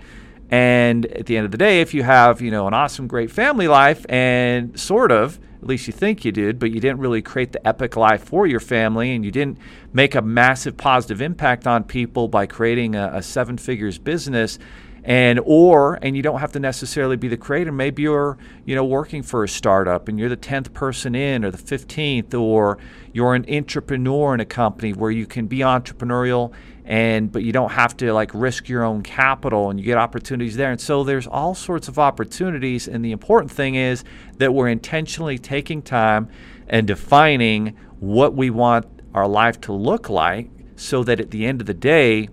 And 0.51 1.05
at 1.07 1.27
the 1.27 1.37
end 1.37 1.45
of 1.45 1.51
the 1.51 1.59
day, 1.59 1.81
if 1.81 1.93
you 1.93 2.05
have, 2.05 2.41
you 2.41 2.51
know, 2.51 2.67
an 2.67 2.75
awesome 2.75 3.07
great 3.07 3.31
family 3.31 3.69
life 3.69 4.07
and 4.09 4.79
sort 4.79 5.13
of 5.13 5.39
at 5.61 5.67
least 5.67 5.87
you 5.87 5.93
think 5.93 6.25
you 6.25 6.31
did, 6.33 6.59
but 6.59 6.71
you 6.71 6.81
didn't 6.81 7.01
really 7.01 7.21
create 7.21 7.53
the 7.53 7.67
epic 7.67 7.97
life 7.97 8.23
for 8.23 8.47
your 8.47 8.61
family 8.61 9.15
and 9.15 9.25
you 9.25 9.31
didn't 9.31 9.59
make 9.93 10.15
a 10.15 10.23
massive 10.23 10.77
positive 10.77 11.21
impact 11.21 11.67
on 11.67 11.83
people 11.83 12.29
by 12.29 12.47
creating 12.47 12.95
a, 12.95 13.11
a 13.15 13.23
seven 13.23 13.59
figures 13.59 13.99
business 13.99 14.59
and 15.05 15.41
or 15.45 15.99
and 16.03 16.17
you 16.17 16.23
don't 16.23 16.41
have 16.41 16.53
to 16.53 16.61
necessarily 16.61 17.17
be 17.17 17.29
the 17.29 17.37
creator. 17.37 17.73
Maybe 17.73 18.03
you're 18.03 18.39
you 18.65 18.75
know 18.75 18.85
working 18.85 19.23
for 19.23 19.45
a 19.45 19.49
startup 19.49 20.09
and 20.09 20.19
you're 20.19 20.29
the 20.29 20.37
10th 20.37 20.73
person 20.73 21.15
in 21.15 21.45
or 21.45 21.51
the 21.51 21.59
15th 21.59 22.39
or 22.39 22.79
you're 23.13 23.35
an 23.35 23.47
entrepreneur 23.53 24.35
in 24.35 24.41
a 24.41 24.45
company 24.45 24.93
where 24.93 25.11
you 25.11 25.27
can 25.27 25.47
be 25.47 25.59
entrepreneurial 25.59 26.53
and 26.85 27.31
but 27.31 27.43
you 27.43 27.53
don't 27.53 27.73
have 27.73 27.97
to 27.99 28.13
like 28.13 28.31
risk 28.33 28.69
your 28.69 28.83
own 28.83 29.03
capital 29.03 29.71
and 29.71 29.79
you 29.79 29.85
get 29.85 29.99
opportunities 29.99 30.57
there. 30.57 30.71
And 30.71 30.81
so 30.81 31.05
there's 31.05 31.27
all 31.27 31.55
sorts 31.55 31.87
of 31.87 31.99
opportunities. 31.99 32.89
And 32.89 33.05
the 33.05 33.13
important 33.13 33.53
thing 33.53 33.75
is 33.75 34.05
that 34.39 34.55
we're 34.55 34.69
intentionally 34.69 35.39
taking 35.39 35.83
time 35.83 36.29
and 36.67 36.87
defining 36.87 37.77
what 38.01 38.35
we 38.35 38.51
want 38.51 38.87
our 39.15 39.29
life 39.29 39.61
to 39.63 39.73
look 39.73 40.09
like 40.09 40.51
so 40.77 41.05
that 41.05 41.21
at 41.21 41.31
the 41.31 41.45
end 41.45 41.61
of 41.61 41.67
the 41.67 41.75
day 41.75 42.29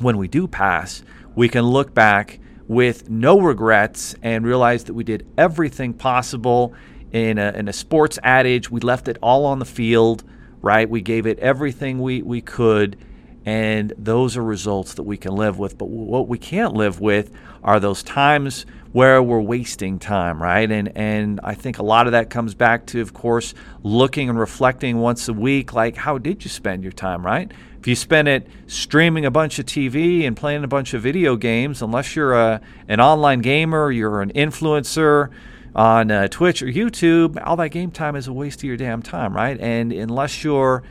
when 0.00 0.18
we 0.18 0.28
do 0.28 0.46
pass 0.46 1.02
we 1.34 1.48
can 1.48 1.64
look 1.64 1.94
back 1.94 2.38
with 2.68 3.10
no 3.10 3.40
regrets 3.40 4.14
and 4.22 4.46
realize 4.46 4.84
that 4.84 4.94
we 4.94 5.04
did 5.04 5.26
everything 5.36 5.92
possible 5.92 6.74
in 7.12 7.38
a, 7.38 7.52
in 7.52 7.68
a 7.68 7.72
sports 7.72 8.18
adage. 8.22 8.70
We 8.70 8.80
left 8.80 9.08
it 9.08 9.18
all 9.20 9.44
on 9.44 9.58
the 9.58 9.64
field 9.64 10.24
right? 10.62 10.88
We 10.88 11.02
gave 11.02 11.26
it 11.26 11.38
everything 11.40 12.00
we, 12.00 12.22
we 12.22 12.40
could 12.40 12.96
and 13.44 13.92
those 13.98 14.36
are 14.36 14.44
results 14.44 14.94
that 14.94 15.02
we 15.02 15.16
can 15.16 15.34
live 15.34 15.58
with. 15.58 15.78
But 15.78 15.88
what 15.88 16.28
we 16.28 16.38
can't 16.38 16.74
live 16.74 17.00
with 17.00 17.30
are 17.62 17.80
those 17.80 18.02
times 18.02 18.66
where 18.92 19.22
we're 19.22 19.40
wasting 19.40 19.98
time, 19.98 20.42
right? 20.42 20.70
And 20.70 20.96
and 20.96 21.40
I 21.42 21.54
think 21.54 21.78
a 21.78 21.82
lot 21.82 22.06
of 22.06 22.12
that 22.12 22.30
comes 22.30 22.54
back 22.54 22.86
to, 22.86 23.00
of 23.00 23.14
course, 23.14 23.54
looking 23.82 24.28
and 24.28 24.38
reflecting 24.38 24.98
once 24.98 25.28
a 25.28 25.32
week, 25.32 25.72
like 25.72 25.96
how 25.96 26.18
did 26.18 26.44
you 26.44 26.50
spend 26.50 26.82
your 26.82 26.92
time, 26.92 27.24
right? 27.24 27.50
If 27.80 27.88
you 27.88 27.96
spend 27.96 28.28
it 28.28 28.46
streaming 28.68 29.24
a 29.24 29.30
bunch 29.30 29.58
of 29.58 29.66
TV 29.66 30.24
and 30.24 30.36
playing 30.36 30.62
a 30.62 30.68
bunch 30.68 30.94
of 30.94 31.02
video 31.02 31.36
games, 31.36 31.82
unless 31.82 32.14
you're 32.14 32.34
a 32.34 32.60
an 32.86 33.00
online 33.00 33.40
gamer, 33.40 33.90
you're 33.90 34.20
an 34.20 34.32
influencer 34.34 35.30
on 35.74 36.10
uh, 36.10 36.28
Twitch 36.28 36.62
or 36.62 36.66
YouTube, 36.66 37.42
all 37.44 37.56
that 37.56 37.70
game 37.70 37.90
time 37.90 38.14
is 38.14 38.28
a 38.28 38.32
waste 38.32 38.60
of 38.60 38.64
your 38.64 38.76
damn 38.76 39.02
time, 39.02 39.34
right? 39.34 39.58
And 39.58 39.90
unless 39.92 40.44
you're, 40.44 40.82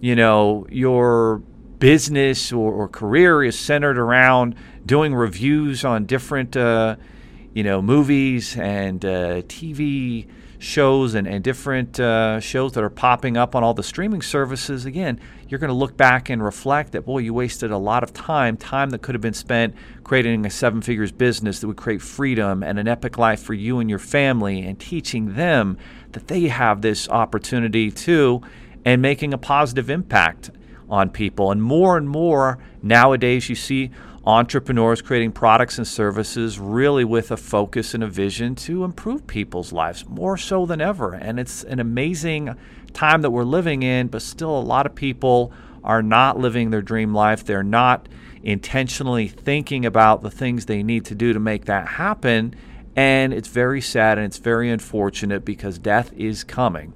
you 0.00 0.14
know, 0.14 0.66
you're 0.70 1.42
business 1.82 2.52
or, 2.52 2.72
or 2.72 2.86
career 2.86 3.42
is 3.42 3.58
centered 3.58 3.98
around 3.98 4.54
doing 4.86 5.12
reviews 5.12 5.84
on 5.84 6.06
different, 6.06 6.56
uh, 6.56 6.94
you 7.54 7.64
know, 7.64 7.82
movies 7.82 8.56
and 8.56 9.04
uh, 9.04 9.42
TV 9.42 10.28
shows 10.60 11.16
and, 11.16 11.26
and 11.26 11.42
different 11.42 11.98
uh, 11.98 12.38
shows 12.38 12.70
that 12.70 12.84
are 12.84 12.88
popping 12.88 13.36
up 13.36 13.56
on 13.56 13.64
all 13.64 13.74
the 13.74 13.82
streaming 13.82 14.22
services, 14.22 14.84
again, 14.84 15.18
you're 15.48 15.58
going 15.58 15.66
to 15.66 15.74
look 15.74 15.96
back 15.96 16.30
and 16.30 16.40
reflect 16.40 16.92
that, 16.92 17.04
boy, 17.04 17.18
you 17.18 17.34
wasted 17.34 17.72
a 17.72 17.78
lot 17.78 18.04
of 18.04 18.12
time, 18.12 18.56
time 18.56 18.90
that 18.90 19.02
could 19.02 19.16
have 19.16 19.22
been 19.22 19.34
spent 19.34 19.74
creating 20.04 20.46
a 20.46 20.50
seven 20.50 20.82
figures 20.82 21.10
business 21.10 21.58
that 21.58 21.66
would 21.66 21.76
create 21.76 22.00
freedom 22.00 22.62
and 22.62 22.78
an 22.78 22.86
epic 22.86 23.18
life 23.18 23.42
for 23.42 23.54
you 23.54 23.80
and 23.80 23.90
your 23.90 23.98
family 23.98 24.60
and 24.60 24.78
teaching 24.78 25.34
them 25.34 25.76
that 26.12 26.28
they 26.28 26.42
have 26.42 26.80
this 26.80 27.08
opportunity 27.08 27.90
too 27.90 28.40
and 28.84 29.02
making 29.02 29.34
a 29.34 29.38
positive 29.38 29.90
impact 29.90 30.52
on 30.92 31.08
people. 31.08 31.50
And 31.50 31.62
more 31.62 31.96
and 31.96 32.06
more 32.06 32.58
nowadays, 32.82 33.48
you 33.48 33.54
see 33.54 33.90
entrepreneurs 34.26 35.00
creating 35.00 35.32
products 35.32 35.78
and 35.78 35.88
services 35.88 36.58
really 36.60 37.02
with 37.02 37.30
a 37.30 37.36
focus 37.36 37.94
and 37.94 38.04
a 38.04 38.06
vision 38.06 38.54
to 38.54 38.84
improve 38.84 39.26
people's 39.26 39.72
lives 39.72 40.06
more 40.06 40.36
so 40.36 40.66
than 40.66 40.82
ever. 40.82 41.14
And 41.14 41.40
it's 41.40 41.64
an 41.64 41.80
amazing 41.80 42.54
time 42.92 43.22
that 43.22 43.30
we're 43.30 43.42
living 43.42 43.82
in, 43.82 44.08
but 44.08 44.20
still, 44.20 44.56
a 44.56 44.60
lot 44.60 44.84
of 44.84 44.94
people 44.94 45.50
are 45.82 46.02
not 46.02 46.38
living 46.38 46.70
their 46.70 46.82
dream 46.82 47.14
life. 47.14 47.42
They're 47.42 47.62
not 47.64 48.06
intentionally 48.42 49.28
thinking 49.28 49.86
about 49.86 50.22
the 50.22 50.30
things 50.30 50.66
they 50.66 50.82
need 50.82 51.06
to 51.06 51.14
do 51.14 51.32
to 51.32 51.40
make 51.40 51.64
that 51.64 51.88
happen. 51.88 52.54
And 52.94 53.32
it's 53.32 53.48
very 53.48 53.80
sad 53.80 54.18
and 54.18 54.26
it's 54.26 54.36
very 54.36 54.70
unfortunate 54.70 55.42
because 55.46 55.78
death 55.78 56.12
is 56.12 56.44
coming. 56.44 56.92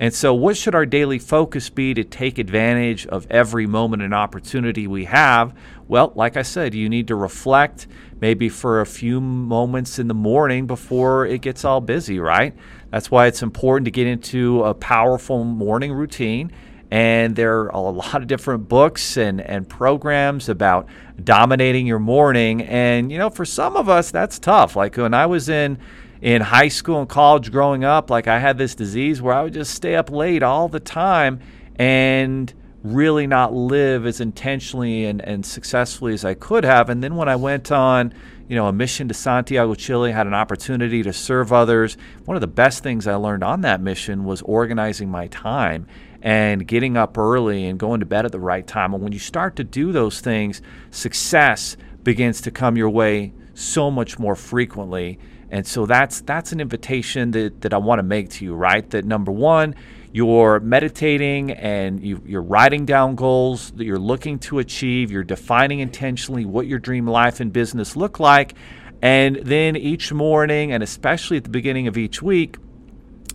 And 0.00 0.14
so, 0.14 0.32
what 0.32 0.56
should 0.56 0.76
our 0.76 0.86
daily 0.86 1.18
focus 1.18 1.70
be 1.70 1.92
to 1.94 2.04
take 2.04 2.38
advantage 2.38 3.04
of 3.08 3.26
every 3.30 3.66
moment 3.66 4.00
and 4.00 4.14
opportunity 4.14 4.86
we 4.86 5.06
have? 5.06 5.52
Well, 5.88 6.12
like 6.14 6.36
I 6.36 6.42
said, 6.42 6.72
you 6.72 6.88
need 6.88 7.08
to 7.08 7.16
reflect 7.16 7.88
maybe 8.20 8.48
for 8.48 8.80
a 8.80 8.86
few 8.86 9.20
moments 9.20 9.98
in 9.98 10.06
the 10.06 10.14
morning 10.14 10.68
before 10.68 11.26
it 11.26 11.40
gets 11.40 11.64
all 11.64 11.80
busy, 11.80 12.20
right? 12.20 12.54
That's 12.90 13.10
why 13.10 13.26
it's 13.26 13.42
important 13.42 13.86
to 13.86 13.90
get 13.90 14.06
into 14.06 14.62
a 14.62 14.72
powerful 14.72 15.42
morning 15.42 15.92
routine. 15.92 16.52
And 16.92 17.34
there 17.34 17.60
are 17.60 17.68
a 17.68 17.80
lot 17.80 18.14
of 18.14 18.28
different 18.28 18.68
books 18.68 19.16
and, 19.16 19.40
and 19.40 19.68
programs 19.68 20.48
about 20.48 20.88
dominating 21.22 21.86
your 21.86 21.98
morning. 21.98 22.62
And, 22.62 23.10
you 23.10 23.18
know, 23.18 23.30
for 23.30 23.44
some 23.44 23.76
of 23.76 23.88
us, 23.88 24.10
that's 24.10 24.38
tough. 24.38 24.76
Like 24.76 24.96
when 24.96 25.12
I 25.12 25.26
was 25.26 25.48
in 25.48 25.78
in 26.20 26.42
high 26.42 26.68
school 26.68 27.00
and 27.00 27.08
college 27.08 27.52
growing 27.52 27.84
up, 27.84 28.10
like 28.10 28.26
I 28.26 28.38
had 28.38 28.58
this 28.58 28.74
disease 28.74 29.22
where 29.22 29.34
I 29.34 29.42
would 29.42 29.54
just 29.54 29.74
stay 29.74 29.94
up 29.94 30.10
late 30.10 30.42
all 30.42 30.68
the 30.68 30.80
time 30.80 31.40
and 31.76 32.52
really 32.82 33.26
not 33.26 33.52
live 33.52 34.06
as 34.06 34.20
intentionally 34.20 35.04
and, 35.04 35.20
and 35.20 35.44
successfully 35.44 36.14
as 36.14 36.24
I 36.24 36.34
could 36.34 36.64
have. 36.64 36.88
And 36.88 37.02
then 37.02 37.16
when 37.16 37.28
I 37.28 37.36
went 37.36 37.70
on, 37.70 38.12
you 38.48 38.56
know, 38.56 38.66
a 38.66 38.72
mission 38.72 39.08
to 39.08 39.14
Santiago, 39.14 39.74
Chile, 39.74 40.12
had 40.12 40.26
an 40.26 40.34
opportunity 40.34 41.02
to 41.02 41.12
serve 41.12 41.52
others. 41.52 41.96
One 42.24 42.36
of 42.36 42.40
the 42.40 42.46
best 42.46 42.82
things 42.82 43.06
I 43.06 43.14
learned 43.14 43.44
on 43.44 43.60
that 43.62 43.80
mission 43.80 44.24
was 44.24 44.42
organizing 44.42 45.10
my 45.10 45.26
time 45.28 45.86
and 46.22 46.66
getting 46.66 46.96
up 46.96 47.16
early 47.18 47.66
and 47.66 47.78
going 47.78 48.00
to 48.00 48.06
bed 48.06 48.24
at 48.24 48.32
the 48.32 48.40
right 48.40 48.66
time. 48.66 48.94
And 48.94 49.02
when 49.02 49.12
you 49.12 49.18
start 49.18 49.56
to 49.56 49.64
do 49.64 49.92
those 49.92 50.20
things, 50.20 50.62
success 50.90 51.76
begins 52.02 52.40
to 52.40 52.50
come 52.50 52.76
your 52.76 52.90
way 52.90 53.32
so 53.54 53.90
much 53.90 54.18
more 54.18 54.34
frequently 54.34 55.18
and 55.50 55.66
so 55.66 55.86
that's 55.86 56.20
that's 56.22 56.52
an 56.52 56.60
invitation 56.60 57.30
that, 57.32 57.62
that 57.62 57.72
I 57.72 57.78
want 57.78 57.98
to 57.98 58.02
make 58.02 58.30
to 58.30 58.44
you, 58.44 58.54
right? 58.54 58.88
That 58.90 59.04
number 59.04 59.32
one, 59.32 59.74
you're 60.12 60.60
meditating 60.60 61.52
and 61.52 62.02
you, 62.02 62.22
you're 62.24 62.42
writing 62.42 62.86
down 62.86 63.14
goals 63.14 63.70
that 63.72 63.84
you're 63.84 63.98
looking 63.98 64.38
to 64.40 64.58
achieve. 64.58 65.10
You're 65.10 65.24
defining 65.24 65.80
intentionally 65.80 66.44
what 66.44 66.66
your 66.66 66.78
dream 66.78 67.06
life 67.06 67.40
and 67.40 67.52
business 67.52 67.96
look 67.96 68.18
like. 68.18 68.54
And 69.00 69.36
then 69.36 69.76
each 69.76 70.12
morning, 70.12 70.72
and 70.72 70.82
especially 70.82 71.36
at 71.36 71.44
the 71.44 71.50
beginning 71.50 71.86
of 71.86 71.96
each 71.96 72.20
week, 72.20 72.56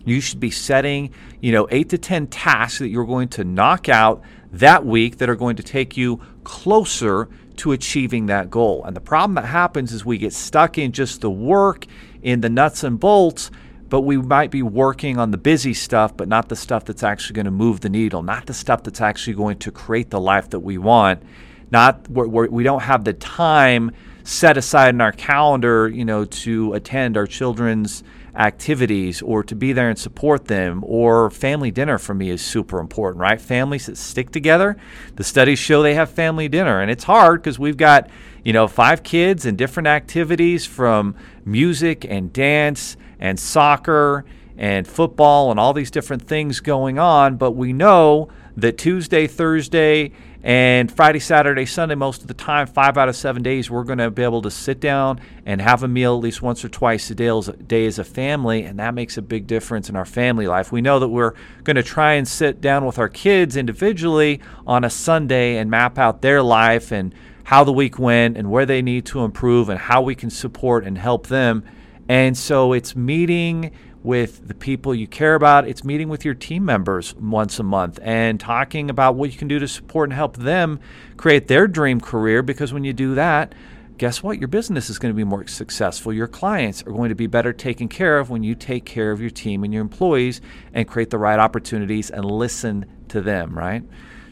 you 0.04 0.20
should 0.20 0.40
be 0.40 0.50
setting, 0.50 1.10
you 1.40 1.52
know, 1.52 1.66
eight 1.70 1.88
to 1.90 1.98
10 1.98 2.26
tasks 2.26 2.80
that 2.80 2.88
you're 2.88 3.06
going 3.06 3.28
to 3.28 3.44
knock 3.44 3.88
out 3.88 4.22
that 4.52 4.84
week 4.84 5.18
that 5.18 5.28
are 5.28 5.36
going 5.36 5.56
to 5.56 5.62
take 5.62 5.96
you 5.96 6.20
closer 6.44 7.28
to 7.58 7.72
achieving 7.72 8.26
that 8.26 8.50
goal. 8.50 8.84
And 8.84 8.96
the 8.96 9.00
problem 9.00 9.34
that 9.34 9.46
happens 9.46 9.92
is 9.92 10.04
we 10.04 10.18
get 10.18 10.32
stuck 10.32 10.78
in 10.78 10.92
just 10.92 11.20
the 11.20 11.30
work, 11.30 11.86
in 12.22 12.40
the 12.40 12.48
nuts 12.48 12.82
and 12.84 12.98
bolts, 12.98 13.50
but 13.88 14.00
we 14.00 14.16
might 14.16 14.50
be 14.50 14.62
working 14.62 15.18
on 15.18 15.30
the 15.30 15.38
busy 15.38 15.74
stuff, 15.74 16.16
but 16.16 16.26
not 16.26 16.48
the 16.48 16.56
stuff 16.56 16.84
that's 16.84 17.02
actually 17.02 17.34
going 17.34 17.44
to 17.44 17.50
move 17.50 17.80
the 17.80 17.88
needle, 17.88 18.22
not 18.22 18.46
the 18.46 18.54
stuff 18.54 18.82
that's 18.82 19.00
actually 19.00 19.34
going 19.34 19.58
to 19.58 19.70
create 19.70 20.10
the 20.10 20.20
life 20.20 20.50
that 20.50 20.60
we 20.60 20.78
want. 20.78 21.22
Not 21.70 22.08
we're, 22.08 22.26
we're, 22.26 22.48
we 22.48 22.64
do 22.64 22.70
not 22.70 22.82
have 22.82 23.04
the 23.04 23.12
time 23.12 23.92
set 24.24 24.56
aside 24.56 24.94
in 24.94 25.00
our 25.00 25.12
calendar, 25.12 25.88
you 25.88 26.04
know, 26.04 26.24
to 26.24 26.72
attend 26.72 27.16
our 27.16 27.26
children's 27.26 28.02
activities 28.36 29.22
or 29.22 29.42
to 29.44 29.54
be 29.54 29.72
there 29.72 29.88
and 29.88 29.98
support 29.98 30.46
them 30.46 30.82
or 30.86 31.30
family 31.30 31.70
dinner 31.70 31.98
for 31.98 32.14
me 32.14 32.30
is 32.30 32.42
super 32.42 32.80
important 32.80 33.20
right? 33.20 33.40
Families 33.40 33.86
that 33.86 33.96
stick 33.96 34.30
together. 34.30 34.76
The 35.16 35.24
studies 35.24 35.58
show 35.58 35.82
they 35.82 35.94
have 35.94 36.10
family 36.10 36.48
dinner 36.48 36.80
and 36.80 36.90
it's 36.90 37.04
hard 37.04 37.42
because 37.42 37.58
we've 37.58 37.76
got 37.76 38.08
you 38.44 38.52
know 38.52 38.68
five 38.68 39.02
kids 39.02 39.46
and 39.46 39.56
different 39.56 39.86
activities 39.86 40.66
from 40.66 41.14
music 41.44 42.04
and 42.04 42.32
dance 42.32 42.96
and 43.18 43.38
soccer 43.38 44.24
and 44.56 44.86
football 44.86 45.50
and 45.50 45.58
all 45.58 45.72
these 45.72 45.90
different 45.90 46.22
things 46.22 46.60
going 46.60 46.98
on 46.98 47.36
but 47.36 47.52
we 47.52 47.72
know 47.72 48.28
that 48.56 48.78
tuesday 48.78 49.26
thursday 49.26 50.12
and 50.44 50.92
Friday, 50.92 51.20
Saturday, 51.20 51.64
Sunday, 51.64 51.94
most 51.94 52.20
of 52.20 52.28
the 52.28 52.34
time, 52.34 52.66
five 52.66 52.98
out 52.98 53.08
of 53.08 53.16
seven 53.16 53.42
days, 53.42 53.70
we're 53.70 53.82
going 53.82 53.96
to 53.96 54.10
be 54.10 54.22
able 54.22 54.42
to 54.42 54.50
sit 54.50 54.78
down 54.78 55.18
and 55.46 55.58
have 55.62 55.82
a 55.82 55.88
meal 55.88 56.16
at 56.16 56.22
least 56.22 56.42
once 56.42 56.62
or 56.62 56.68
twice 56.68 57.10
a 57.10 57.14
day 57.14 57.86
as 57.86 57.98
a 57.98 58.04
family. 58.04 58.64
And 58.64 58.78
that 58.78 58.92
makes 58.92 59.16
a 59.16 59.22
big 59.22 59.46
difference 59.46 59.88
in 59.88 59.96
our 59.96 60.04
family 60.04 60.46
life. 60.46 60.70
We 60.70 60.82
know 60.82 60.98
that 60.98 61.08
we're 61.08 61.32
going 61.62 61.76
to 61.76 61.82
try 61.82 62.12
and 62.12 62.28
sit 62.28 62.60
down 62.60 62.84
with 62.84 62.98
our 62.98 63.08
kids 63.08 63.56
individually 63.56 64.42
on 64.66 64.84
a 64.84 64.90
Sunday 64.90 65.56
and 65.56 65.70
map 65.70 65.98
out 65.98 66.20
their 66.20 66.42
life 66.42 66.92
and 66.92 67.14
how 67.44 67.64
the 67.64 67.72
week 67.72 67.98
went 67.98 68.36
and 68.36 68.50
where 68.50 68.66
they 68.66 68.82
need 68.82 69.06
to 69.06 69.24
improve 69.24 69.70
and 69.70 69.80
how 69.80 70.02
we 70.02 70.14
can 70.14 70.28
support 70.28 70.84
and 70.84 70.98
help 70.98 71.28
them. 71.28 71.64
And 72.06 72.36
so 72.36 72.74
it's 72.74 72.94
meeting 72.94 73.70
with 74.04 74.46
the 74.46 74.54
people 74.54 74.94
you 74.94 75.08
care 75.08 75.34
about. 75.34 75.66
It's 75.66 75.82
meeting 75.82 76.08
with 76.08 76.24
your 76.24 76.34
team 76.34 76.64
members 76.64 77.14
once 77.16 77.58
a 77.58 77.62
month 77.64 77.98
and 78.02 78.38
talking 78.38 78.90
about 78.90 79.16
what 79.16 79.32
you 79.32 79.38
can 79.38 79.48
do 79.48 79.58
to 79.58 79.66
support 79.66 80.10
and 80.10 80.12
help 80.12 80.36
them 80.36 80.78
create 81.16 81.48
their 81.48 81.66
dream 81.66 82.00
career. 82.00 82.42
Because 82.42 82.72
when 82.72 82.84
you 82.84 82.92
do 82.92 83.14
that, 83.14 83.54
guess 83.96 84.22
what? 84.22 84.38
Your 84.38 84.48
business 84.48 84.90
is 84.90 84.98
going 84.98 85.12
to 85.12 85.16
be 85.16 85.24
more 85.24 85.46
successful. 85.46 86.12
Your 86.12 86.28
clients 86.28 86.82
are 86.82 86.92
going 86.92 87.08
to 87.08 87.14
be 87.14 87.26
better 87.26 87.52
taken 87.54 87.88
care 87.88 88.18
of 88.18 88.28
when 88.28 88.42
you 88.42 88.54
take 88.54 88.84
care 88.84 89.10
of 89.10 89.22
your 89.22 89.30
team 89.30 89.64
and 89.64 89.72
your 89.72 89.80
employees 89.80 90.42
and 90.74 90.86
create 90.86 91.08
the 91.08 91.18
right 91.18 91.38
opportunities 91.38 92.10
and 92.10 92.26
listen 92.26 92.84
to 93.08 93.22
them, 93.22 93.58
right? 93.58 93.82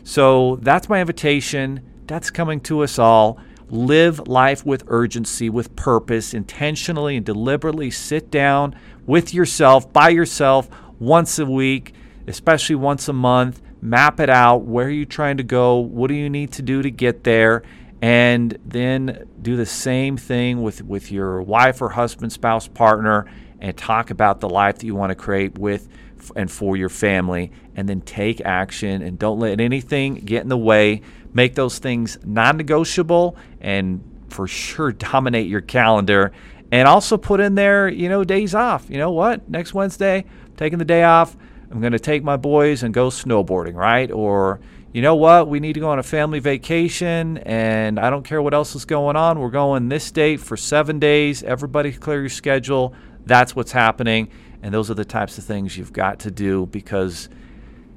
So 0.05 0.57
that's 0.57 0.91
my 0.91 1.01
invitation. 1.01 1.81
That's 2.07 2.31
coming 2.31 2.61
to 2.63 2.83
us 2.83 2.99
all. 2.99 3.41
Live 3.73 4.29
life 4.29 4.67
with 4.67 4.85
urgency, 4.89 5.49
with 5.49 5.75
purpose, 5.77 6.35
intentionally 6.35 7.17
and 7.17 7.25
deliberately 7.25 7.91
sit 7.91 8.31
down 8.31 8.77
with 9.07 9.33
yourself, 9.33 9.91
by 9.95 10.11
yourself, 10.11 10.69
once 10.99 11.39
a 11.39 11.47
week, 11.47 11.95
especially 12.27 12.77
once 12.77 13.09
a 13.09 13.15
month. 13.15 13.63
Map 13.81 14.21
it 14.21 14.29
out. 14.29 14.59
Where 14.59 14.89
are 14.89 14.91
you 14.91 15.07
trying 15.07 15.39
to 15.39 15.43
go? 15.43 15.79
What 15.79 16.09
do 16.09 16.15
you 16.15 16.29
need 16.29 16.53
to 16.53 16.63
do 16.63 16.83
to 16.83 16.91
get 16.91 17.25
there? 17.25 17.63
And 18.03 18.59
then 18.67 19.27
do 19.41 19.57
the 19.57 19.65
same 19.65 20.19
thing 20.19 20.63
with, 20.63 20.83
with 20.85 21.11
your 21.11 21.41
wife 21.41 21.81
or 21.81 21.89
husband, 21.89 22.31
spouse, 22.31 22.69
partner, 22.69 23.25
and 23.59 23.75
talk 23.75 24.11
about 24.11 24.41
the 24.41 24.51
life 24.51 24.81
that 24.81 24.87
you 24.87 24.95
want 24.95 25.13
to 25.13 25.17
create 25.17 25.57
with 25.57 25.89
and 26.37 26.51
for 26.51 26.77
your 26.77 26.91
family. 26.91 27.53
And 27.75 27.89
then 27.89 28.03
take 28.03 28.43
action 28.43 29.01
and 29.01 29.19
don't 29.19 29.39
let 29.39 29.61
anything 29.61 30.17
get 30.17 30.43
in 30.43 30.51
the 30.51 30.59
way 30.59 31.01
make 31.33 31.55
those 31.55 31.79
things 31.79 32.19
non 32.25 32.57
negotiable 32.57 33.37
and 33.61 34.03
for 34.29 34.47
sure 34.47 34.93
dominate 34.93 35.47
your 35.47 35.61
calendar. 35.61 36.33
And 36.71 36.89
also 36.89 37.19
put 37.19 37.41
in 37.41 37.55
there, 37.55 37.89
you 37.89 38.09
know, 38.09 38.25
days 38.25 38.55
off. 38.55 38.89
You 38.89 38.97
know 38.97 39.11
what? 39.11 39.49
Next 39.49 39.75
Wednesday, 39.75 40.25
taking 40.57 40.79
the 40.79 40.85
day 40.87 41.05
off. 41.05 41.37
I'm 41.71 41.81
going 41.81 41.93
to 41.93 41.99
take 41.99 42.23
my 42.23 42.37
boys 42.37 42.83
and 42.83 42.93
go 42.93 43.09
snowboarding, 43.09 43.75
right? 43.75 44.11
Or, 44.11 44.61
you 44.93 45.01
know 45.01 45.15
what? 45.15 45.49
We 45.49 45.61
need 45.61 45.75
to 45.75 45.81
go 45.81 45.89
on 45.89 45.99
a 45.99 46.03
family 46.03 46.39
vacation 46.39 47.39
and 47.39 47.99
I 47.99 48.11
don't 48.11 48.25
care 48.25 48.43
what 48.43 48.53
else 48.53 48.75
is 48.75 48.85
going 48.85 49.17
on. 49.17 49.39
We're 49.39 49.51
going 49.51 49.89
this 49.89 50.11
date 50.11 50.41
for 50.41 50.57
seven 50.57 50.99
days. 50.99 51.43
Everybody 51.43 51.93
clear 51.93 52.21
your 52.21 52.29
schedule. 52.29 52.95
That's 53.25 53.57
what's 53.57 53.73
happening. 53.73 54.31
And 54.63 54.73
those 54.73 54.91
are 54.91 54.95
the 54.95 55.05
types 55.05 55.39
of 55.39 55.45
things 55.45 55.77
you've 55.77 55.93
got 55.93 56.21
to 56.21 56.31
do 56.31 56.67
because 56.67 57.29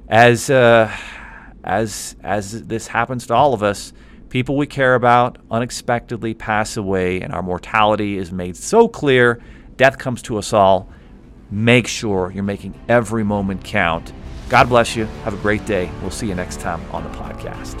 as, 0.08 0.48
uh, 0.50 0.94
as 1.66 2.16
as 2.22 2.66
this 2.66 2.86
happens 2.86 3.26
to 3.26 3.34
all 3.34 3.52
of 3.52 3.62
us, 3.62 3.92
people 4.28 4.56
we 4.56 4.66
care 4.66 4.94
about 4.94 5.38
unexpectedly 5.50 6.34
pass 6.34 6.76
away 6.76 7.20
and 7.20 7.32
our 7.32 7.42
mortality 7.42 8.16
is 8.16 8.32
made 8.32 8.56
so 8.56 8.88
clear, 8.88 9.40
death 9.76 9.98
comes 9.98 10.22
to 10.22 10.38
us 10.38 10.52
all. 10.52 10.88
Make 11.50 11.86
sure 11.86 12.32
you're 12.32 12.42
making 12.42 12.78
every 12.88 13.24
moment 13.24 13.64
count. 13.64 14.12
God 14.48 14.68
bless 14.68 14.96
you. 14.96 15.06
Have 15.24 15.34
a 15.34 15.38
great 15.38 15.64
day. 15.66 15.90
We'll 16.00 16.10
see 16.10 16.28
you 16.28 16.34
next 16.34 16.60
time 16.60 16.80
on 16.92 17.02
the 17.04 17.10
podcast. 17.10 17.80